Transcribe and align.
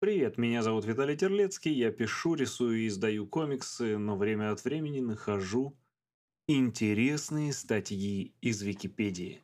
Привет, 0.00 0.38
меня 0.38 0.62
зовут 0.62 0.84
Виталий 0.84 1.16
Терлецкий, 1.16 1.72
я 1.72 1.90
пишу, 1.90 2.36
рисую 2.36 2.78
и 2.78 2.86
издаю 2.86 3.26
комиксы, 3.26 3.98
но 3.98 4.16
время 4.16 4.52
от 4.52 4.62
времени 4.62 5.00
нахожу 5.00 5.76
интересные 6.46 7.52
статьи 7.52 8.32
из 8.40 8.62
Википедии. 8.62 9.42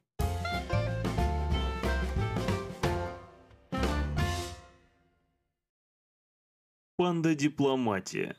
Панда-дипломатия 6.98 8.36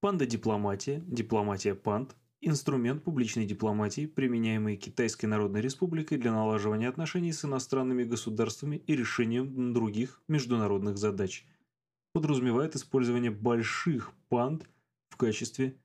Панда-дипломатия, 0.00 1.02
дипломатия 1.04 1.74
панд 1.74 2.14
Инструмент 2.42 3.04
публичной 3.04 3.44
дипломатии, 3.44 4.06
применяемый 4.06 4.78
Китайской 4.78 5.26
Народной 5.26 5.60
Республикой 5.60 6.16
для 6.16 6.32
налаживания 6.32 6.88
отношений 6.88 7.34
с 7.34 7.44
иностранными 7.44 8.02
государствами 8.02 8.76
и 8.76 8.96
решением 8.96 9.74
других 9.74 10.22
международных 10.26 10.96
задач, 10.96 11.44
подразумевает 12.14 12.76
использование 12.76 13.30
больших 13.30 14.12
панд 14.30 14.66
в 15.10 15.18
качестве 15.18 15.76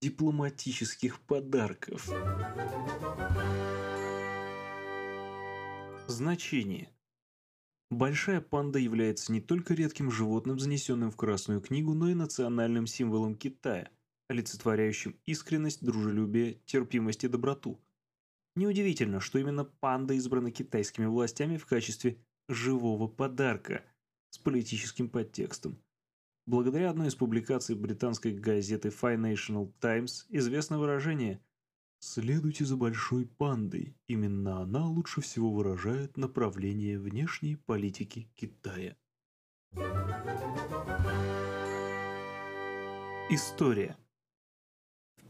дипломатических 0.00 1.18
подарков. 1.22 2.08
Значение. 6.06 6.88
Большая 7.90 8.40
панда 8.40 8.78
является 8.78 9.32
не 9.32 9.40
только 9.40 9.74
редким 9.74 10.12
животным, 10.12 10.60
занесенным 10.60 11.10
в 11.10 11.16
Красную 11.16 11.60
книгу, 11.60 11.94
но 11.94 12.08
и 12.10 12.14
национальным 12.14 12.86
символом 12.86 13.34
Китая– 13.34 13.90
олицетворяющим 14.30 15.18
искренность, 15.26 15.84
дружелюбие, 15.84 16.60
терпимость 16.64 17.24
и 17.24 17.28
доброту. 17.28 17.80
Неудивительно, 18.54 19.18
что 19.18 19.40
именно 19.40 19.64
панда 19.64 20.14
избрана 20.14 20.52
китайскими 20.52 21.06
властями 21.06 21.56
в 21.56 21.66
качестве 21.66 22.16
живого 22.48 23.08
подарка 23.08 23.82
с 24.30 24.38
политическим 24.38 25.08
подтекстом. 25.08 25.82
Благодаря 26.46 26.90
одной 26.90 27.08
из 27.08 27.16
публикаций 27.16 27.74
британской 27.74 28.32
газеты 28.32 28.90
Financial 28.90 29.72
Times 29.80 30.26
известно 30.28 30.78
выражение 30.78 31.40
«Следуйте 31.98 32.64
за 32.64 32.76
большой 32.76 33.26
пандой, 33.26 33.96
именно 34.06 34.60
она 34.60 34.86
лучше 34.86 35.22
всего 35.22 35.52
выражает 35.52 36.16
направление 36.16 37.00
внешней 37.00 37.56
политики 37.56 38.30
Китая». 38.36 38.96
История 43.28 43.96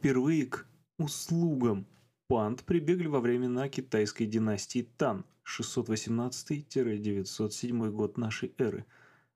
Впервые 0.01 0.47
к 0.47 0.67
услугам 0.97 1.87
панд 2.27 2.65
прибегли 2.65 3.07
во 3.07 3.21
времена 3.21 3.69
китайской 3.69 4.25
династии 4.25 4.89
Тан 4.97 5.27
618-907 5.45 7.91
год 7.91 8.17
нашей 8.17 8.55
эры, 8.57 8.87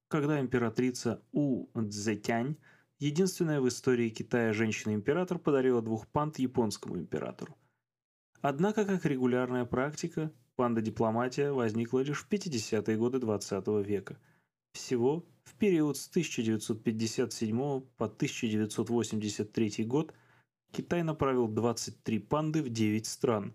когда 0.09 0.41
императрица 0.41 1.23
У 1.33 1.67
Цзэтянь, 1.79 2.57
единственная 2.98 3.61
в 3.61 3.69
истории 3.69 4.09
Китая 4.09 4.55
женщина-император, 4.55 5.39
подарила 5.39 5.83
двух 5.83 6.07
панд 6.07 6.39
японскому 6.39 6.97
императору. 6.97 7.59
Однако, 8.41 8.87
как 8.87 9.05
регулярная 9.05 9.67
практика, 9.67 10.33
панда-дипломатия 10.57 11.53
возникла 11.53 12.01
лишь 12.01 12.23
в 12.23 12.29
50-е 12.31 12.97
годы 12.97 13.19
XX 13.19 13.65
-го 13.65 13.85
века. 13.85 14.19
Всего 14.73 15.27
в 15.42 15.57
период 15.57 15.98
с 15.98 16.09
1957 16.09 17.83
по 17.98 18.07
1983 18.07 19.85
год– 19.85 20.15
Китай 20.75 21.05
направил 21.05 21.47
23 21.47 22.19
панды 22.19 22.61
в 22.61 22.69
9 22.69 23.06
стран. 23.06 23.55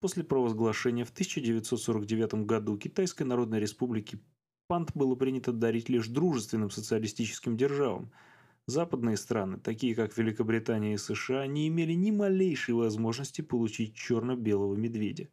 После 0.00 0.22
провозглашения 0.22 1.04
в 1.04 1.10
1949 1.10 2.46
году 2.46 2.78
Китайской 2.78 3.24
Народной 3.24 3.58
Республики 3.58 4.20
панд 4.68 4.92
было 4.94 5.16
принято 5.16 5.52
дарить 5.52 5.88
лишь 5.88 6.06
дружественным 6.06 6.70
социалистическим 6.70 7.56
державам. 7.56 8.12
Западные 8.68 9.16
страны, 9.16 9.58
такие 9.58 9.96
как 9.96 10.16
Великобритания 10.16 10.94
и 10.94 10.98
США, 10.98 11.48
не 11.48 11.66
имели 11.66 11.94
ни 11.94 12.12
малейшей 12.12 12.74
возможности 12.74 13.40
получить 13.40 13.96
черно-белого 13.96 14.76
медведя. 14.76 15.28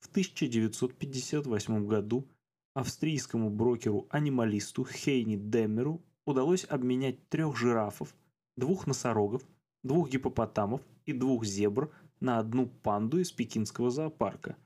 В 0.00 0.10
1958 0.10 1.86
году 1.86 2.28
австрийскому 2.74 3.48
брокеру-анималисту 3.48 4.84
Хейни 4.84 5.36
Деммеру 5.36 6.02
удалось 6.26 6.66
обменять 6.68 7.26
трех 7.30 7.56
жирафов, 7.56 8.14
двух 8.58 8.86
носорогов, 8.86 9.42
двух 9.82 10.10
гипопотамов 10.10 10.80
и 11.06 11.12
двух 11.12 11.44
зебр 11.44 11.92
на 12.20 12.38
одну 12.38 12.66
панду 12.66 13.18
из 13.18 13.32
пекинского 13.32 13.90
зоопарка. 13.90 14.56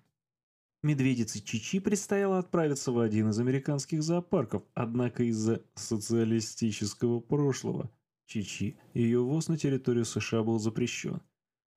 Медведице 0.83 1.41
Чичи 1.41 1.81
предстояло 1.81 2.39
отправиться 2.39 2.93
в 2.93 2.99
один 3.01 3.31
из 3.31 3.39
американских 3.39 4.03
зоопарков, 4.03 4.63
однако 4.75 5.25
из-за 5.25 5.63
социалистического 5.75 7.21
прошлого 7.21 7.91
Чичи 8.27 8.79
ее 8.95 9.21
ввоз 9.21 9.49
на 9.49 9.57
территорию 9.57 10.05
США 10.05 10.43
был 10.43 10.59
запрещен. 10.59 11.23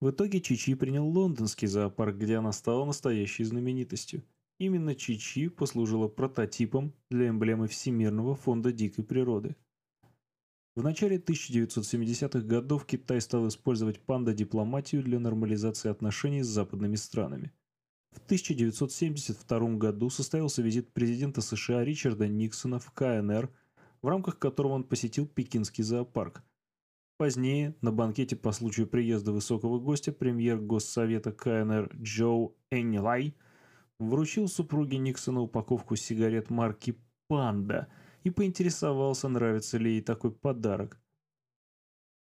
В 0.01 0.11
итоге 0.11 0.41
Чичи 0.41 0.75
принял 0.75 1.07
лондонский 1.07 1.67
зоопарк, 1.67 2.17
где 2.17 2.37
она 2.37 2.51
стала 2.51 2.85
настоящей 2.85 3.43
знаменитостью. 3.45 4.23
Именно 4.57 4.95
Чичи 4.95 5.47
послужила 5.47 6.07
прототипом 6.07 6.93
для 7.09 7.29
эмблемы 7.29 7.67
Всемирного 7.67 8.35
фонда 8.35 8.71
дикой 8.71 9.05
природы– 9.05 9.55
в 10.75 10.83
начале 10.83 11.17
1970-х 11.17 12.39
годов 12.41 12.85
Китай 12.85 13.21
стал 13.21 13.47
использовать 13.47 13.99
панда-дипломатию 13.99 15.03
для 15.03 15.19
нормализации 15.19 15.89
отношений 15.89 16.43
с 16.43 16.47
западными 16.47 16.95
странами. 16.95 17.51
В 18.11 18.17
1972 18.25 19.59
году 19.75 20.09
состоялся 20.09 20.61
визит 20.61 20.91
президента 20.93 21.41
США 21.41 21.83
Ричарда 21.83 22.27
Никсона 22.27 22.79
в 22.79 22.91
КНР, 22.91 23.49
в 24.01 24.07
рамках 24.07 24.39
которого 24.39 24.73
он 24.73 24.83
посетил 24.83 25.27
Пекинский 25.27 25.83
зоопарк. 25.83 26.43
Позднее, 27.17 27.75
на 27.81 27.91
банкете 27.91 28.37
по 28.37 28.51
случаю 28.53 28.87
приезда 28.87 29.33
высокого 29.33 29.77
гостя, 29.77 30.13
премьер 30.13 30.57
Госсовета 30.57 31.33
КНР 31.33 31.91
Джоу 32.01 32.55
Эннилай 32.71 33.35
вручил 33.99 34.47
супруге 34.47 34.97
Никсона 34.97 35.41
упаковку 35.41 35.97
сигарет 35.97 36.49
марки 36.49 36.97
«Панда», 37.27 37.89
и 38.23 38.29
поинтересовался, 38.29 39.27
нравится 39.27 39.77
ли 39.77 39.91
ей 39.91 40.01
такой 40.01 40.31
подарок. 40.31 41.01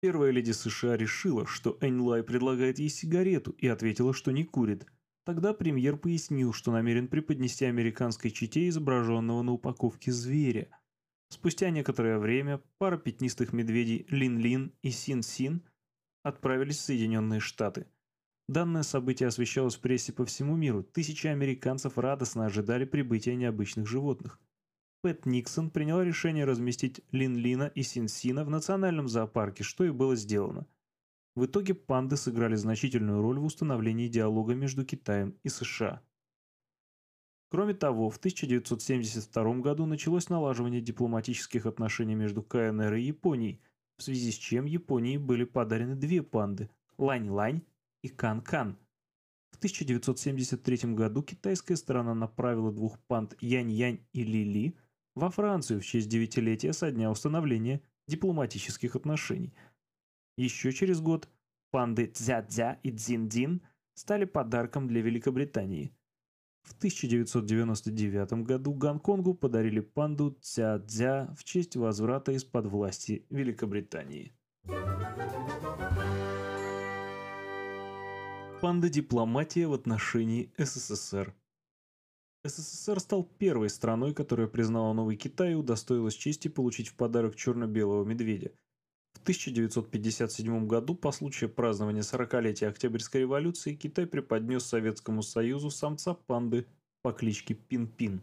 Первая 0.01 0.31
леди 0.31 0.53
США 0.53 0.97
решила, 0.97 1.47
что 1.47 1.79
Эньлай 1.81 2.23
предлагает 2.23 2.79
ей 2.79 2.89
сигарету 2.89 3.53
и 3.53 3.67
ответила, 3.67 4.13
что 4.13 4.31
не 4.31 4.45
курит. 4.45 4.87
Тогда 5.25 5.53
премьер 5.53 5.97
пояснил, 5.97 6.53
что 6.53 6.71
намерен 6.71 7.09
преподнести 7.09 7.65
американской 7.65 8.31
чете 8.31 8.69
изображенного 8.69 9.43
на 9.43 9.53
упаковке 9.53 10.13
зверя. 10.13 10.69
Спустя 11.31 11.71
некоторое 11.71 12.19
время 12.19 12.63
пара 12.79 12.99
пятнистых 12.99 13.53
медведей 13.53 14.07
Лин-Лин 14.09 14.73
и 14.83 14.91
Син-Син 14.91 15.63
отправились 16.23 16.77
в 16.77 16.83
Соединенные 16.83 17.41
Штаты. 17.41 17.87
Данное 18.49 18.85
событие 18.85 19.27
освещалось 19.27 19.75
в 19.75 19.81
прессе 19.81 20.13
по 20.13 20.25
всему 20.25 20.55
миру. 20.55 20.85
Тысячи 20.85 21.27
американцев 21.27 21.99
радостно 21.99 22.47
ожидали 22.47 22.85
прибытия 22.85 23.35
необычных 23.35 23.89
животных. 23.89 24.39
Пэт 25.07 25.25
Никсон 25.25 25.71
приняла 25.71 26.05
решение 26.05 26.45
разместить 26.45 27.01
Лин-Лина 27.13 27.71
и 27.77 27.85
Син-Сина 27.85 28.45
в 28.45 28.51
национальном 28.51 29.07
зоопарке, 29.07 29.63
что 29.63 29.85
и 29.85 29.91
было 29.91 30.17
сделано. 30.17 30.67
В 31.37 31.47
итоге 31.47 31.75
панды 31.75 32.17
сыграли 32.17 32.57
значительную 32.57 33.23
роль 33.23 33.39
в 33.39 33.45
установлении 33.45 34.09
диалога 34.09 34.57
между 34.57 34.85
Китаем 34.85 35.37
и 35.45 35.49
США. 35.49 36.03
Кроме 37.51 37.75
того, 37.75 38.11
в 38.11 38.17
1972 38.17 39.59
году 39.59 39.87
началось 39.87 40.29
налаживание 40.29 40.81
дипломатических 40.81 41.67
отношений 41.67 42.17
между 42.17 42.43
КНР 42.43 42.95
и 42.95 43.03
Японией, 43.03 43.61
в 43.99 44.03
связи 44.03 44.33
с 44.33 44.35
чем 44.35 44.65
Японии 44.65 45.19
были 45.19 45.45
подарены 45.45 45.95
две 45.95 46.21
панды– 46.21 46.69
Лань-Лань 46.99 47.63
и 48.03 48.09
Кан-Кан. 48.09 48.77
В 49.53 49.59
1973 49.59 50.95
году 50.95 51.23
китайская 51.23 51.77
сторона 51.77 52.13
направила 52.13 52.73
двух 52.73 52.99
панд 53.07 53.37
Янь-Янь 53.41 54.05
и 54.13 54.25
Ли-Ли– 54.25 54.77
во 55.17 55.31
Францию 55.31 55.81
в 55.81 55.85
честь 55.85 56.09
девятилетия 56.09 56.73
со 56.73 56.93
дня 56.93 57.11
установления 57.11 57.81
дипломатических 58.07 58.95
отношений. 58.95 59.53
Еще 60.37 60.71
через 60.71 61.01
год 61.01 61.29
панды 61.71 62.05
Цзя-Цзя 62.05 62.79
и 62.83 62.91
Цзин-Дин 62.91 63.63
стали 63.95 64.27
подарком 64.27 64.87
для 64.87 65.01
Великобритании. 65.01 65.93
В 66.63 66.77
1999 66.77 68.45
году 68.45 68.75
Гонконгу 68.75 69.35
подарили 69.35 69.81
панду 69.81 70.37
Цзя-Цзя 70.43 71.35
в 71.35 71.45
честь 71.45 71.77
возврата 71.77 72.33
из-под 72.33 72.67
власти 72.67 73.27
Великобритании. 73.31 74.35
Панда-дипломатия 78.61 79.67
в 79.67 79.73
отношении 79.73 80.53
СССР 80.59 81.35
СССР 82.49 83.01
стал 83.01 83.25
первой 83.25 83.71
страной, 83.71 84.15
которая 84.15 84.47
признала 84.47 84.93
Новый 84.93 85.17
Китай 85.17 85.53
и 85.53 85.55
удостоилась 85.55 86.15
чести 86.15 86.49
получить 86.49 86.89
в 86.89 86.95
подарок 86.95 87.37
черно-белого 87.37 88.05
медведя. 88.05 88.53
В 89.15 89.23
1957 89.23 90.67
году 90.67 90.95
по 90.95 91.11
случаю 91.13 91.51
празднования 91.51 92.03
40-летия 92.03 92.69
Октябрьской 92.69 93.23
революции 93.23 93.75
Китай 93.75 94.07
преподнес 94.07 94.65
Советскому 94.65 95.23
Союзу 95.23 95.71
самца 95.71 96.15
панды 96.15 96.67
по 97.03 97.13
кличке 97.13 97.55
Пин-Пин. 97.55 98.23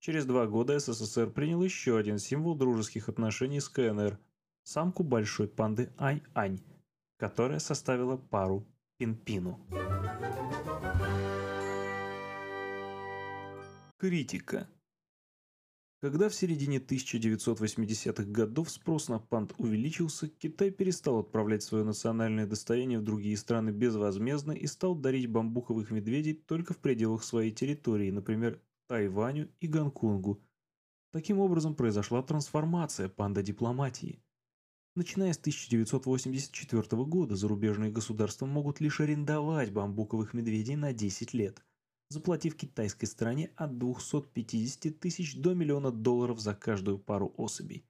Через 0.00 0.26
два 0.26 0.46
года 0.46 0.78
СССР 0.78 1.30
принял 1.30 1.62
еще 1.62 1.96
один 1.96 2.18
символ 2.18 2.54
дружеских 2.54 3.08
отношений 3.08 3.60
с 3.60 3.68
КНР– 3.68 4.18
самку 4.64 5.02
большой 5.02 5.48
панды 5.48 5.90
Ай-Ань, 5.98 6.60
которая 7.16 7.58
составила 7.58 8.16
пару 8.16 8.66
Пин-Пину. 8.98 9.58
Критика 14.04 14.68
когда 16.02 16.28
в 16.28 16.34
середине 16.34 16.76
1980-х 16.76 18.24
годов 18.24 18.68
спрос 18.68 19.08
на 19.08 19.18
панд 19.18 19.54
увеличился, 19.56 20.28
Китай 20.28 20.70
перестал 20.70 21.20
отправлять 21.20 21.62
свое 21.62 21.84
национальное 21.84 22.46
достояние 22.46 22.98
в 22.98 23.02
другие 23.02 23.34
страны 23.38 23.70
безвозмездно 23.70 24.52
и 24.52 24.66
стал 24.66 24.94
дарить 24.94 25.30
бамбуковых 25.30 25.90
медведей 25.90 26.34
только 26.34 26.74
в 26.74 26.80
пределах 26.80 27.24
своей 27.24 27.50
территории, 27.50 28.10
например, 28.10 28.60
Тайваню 28.88 29.48
и 29.60 29.68
Гонконгу. 29.68 30.38
Таким 31.10 31.38
образом 31.38 31.74
произошла 31.74 32.22
трансформация 32.22 33.08
панда-дипломатии. 33.08 34.22
Начиная 34.94 35.32
с 35.32 35.38
1984 35.38 37.04
года 37.04 37.36
зарубежные 37.36 37.90
государства 37.90 38.44
могут 38.44 38.80
лишь 38.80 39.00
арендовать 39.00 39.72
бамбуковых 39.72 40.34
медведей 40.34 40.76
на 40.76 40.92
10 40.92 41.32
лет– 41.32 41.64
заплатив 42.10 42.56
китайской 42.56 43.06
стороне 43.06 43.50
от 43.56 43.78
250 43.78 44.98
тысяч 44.98 45.36
до 45.36 45.54
миллиона 45.54 45.90
долларов 45.90 46.40
за 46.40 46.54
каждую 46.54 46.98
пару 46.98 47.34
особей. 47.36 47.84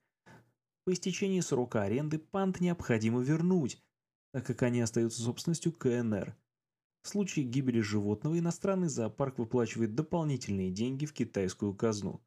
По 0.85 0.93
истечении 0.93 1.41
срока 1.41 1.83
аренды 1.83 2.19
панд 2.19 2.61
необходимо 2.61 3.23
вернуть, 3.23 3.83
так 4.33 4.47
как 4.47 4.63
они 4.63 4.81
остаются 4.81 5.23
собственностью 5.23 5.73
КНР. 5.73 6.37
В 7.03 7.09
случае 7.09 7.45
гибели 7.45 7.81
животного 7.81 8.39
иностранный 8.39 8.89
зоопарк 8.89 9.39
выплачивает 9.39 9.95
дополнительные 9.95 10.71
деньги 10.71 11.07
в 11.07 11.13
китайскую 11.13 11.75
казну. 11.75 12.23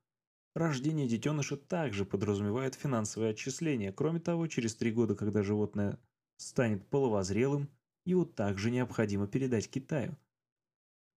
Рождение 0.56 1.08
детеныша 1.08 1.58
также 1.58 2.06
подразумевает 2.06 2.76
финансовые 2.76 3.32
отчисления. 3.32 3.92
Кроме 3.92 4.20
того, 4.20 4.48
через 4.48 4.76
три 4.76 4.92
года, 4.92 5.16
когда 5.16 5.44
животное 5.44 6.00
станет 6.38 6.88
половозрелым, 6.90 7.70
его 8.06 8.26
также 8.26 8.72
необходимо 8.72 9.28
передать 9.28 9.70
Китаю– 9.70 10.18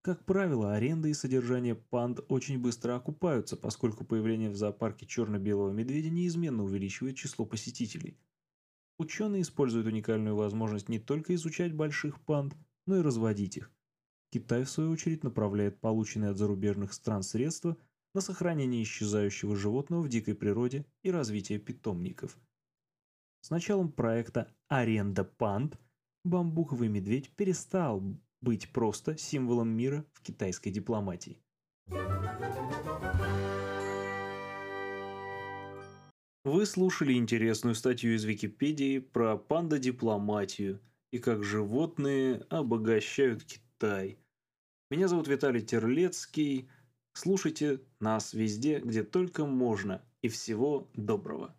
как 0.01 0.25
правило, 0.25 0.73
аренда 0.73 1.09
и 1.09 1.13
содержание 1.13 1.75
панд 1.75 2.21
очень 2.27 2.59
быстро 2.59 2.95
окупаются, 2.95 3.55
поскольку 3.55 4.03
появление 4.03 4.49
в 4.49 4.55
зоопарке 4.55 5.05
черно-белого 5.05 5.71
медведя 5.71 6.09
неизменно 6.09 6.63
увеличивает 6.63 7.15
число 7.15 7.45
посетителей. 7.45 8.17
Ученые 8.97 9.43
используют 9.43 9.87
уникальную 9.87 10.35
возможность 10.35 10.89
не 10.89 10.99
только 10.99 11.35
изучать 11.35 11.73
больших 11.73 12.19
панд, 12.21 12.55
но 12.87 12.97
и 12.97 13.01
разводить 13.01 13.57
их. 13.57 13.71
Китай, 14.31 14.63
в 14.63 14.69
свою 14.69 14.91
очередь, 14.91 15.23
направляет 15.23 15.79
полученные 15.79 16.31
от 16.31 16.37
зарубежных 16.37 16.93
стран 16.93 17.21
средства 17.21 17.77
на 18.13 18.21
сохранение 18.21 18.83
исчезающего 18.83 19.55
животного 19.55 20.01
в 20.01 20.09
дикой 20.09 20.35
природе 20.35 20.85
и 21.03 21.11
развитие 21.11 21.59
питомников. 21.59 22.37
С 23.41 23.49
началом 23.49 23.91
проекта 23.91 24.53
«Аренда 24.67 25.23
панд» 25.23 25.79
бамбуковый 26.23 26.87
медведь 26.87 27.35
перестал 27.35 28.03
быть 28.41 28.71
просто 28.71 29.17
символом 29.17 29.69
мира 29.69 30.05
в 30.13 30.21
китайской 30.21 30.71
дипломатии. 30.71 31.41
Вы 36.43 36.65
слушали 36.65 37.13
интересную 37.13 37.75
статью 37.75 38.15
из 38.15 38.23
Википедии 38.23 38.97
про 38.97 39.37
панда-дипломатию 39.37 40.81
и 41.11 41.19
как 41.19 41.43
животные 41.43 42.45
обогащают 42.49 43.43
Китай. 43.43 44.17
Меня 44.89 45.07
зовут 45.07 45.27
Виталий 45.27 45.61
Терлецкий. 45.61 46.67
Слушайте 47.13 47.81
нас 47.99 48.33
везде, 48.33 48.79
где 48.79 49.03
только 49.03 49.45
можно. 49.45 50.03
И 50.23 50.29
всего 50.29 50.89
доброго. 50.95 51.55